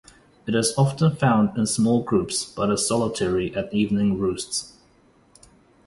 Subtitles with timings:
[0.47, 4.73] It is often found in small groups, but is solitary at evening roosts.